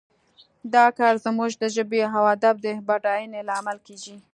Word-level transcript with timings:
دا 0.73 0.85
کار 0.97 1.15
زموږ 1.25 1.51
د 1.57 1.63
ژبې 1.75 2.01
او 2.17 2.23
ادب 2.35 2.55
د 2.65 2.67
بډاینې 2.87 3.39
لامل 3.49 3.77
کیږي 3.87 4.15